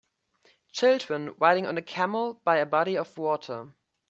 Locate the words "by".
2.43-2.57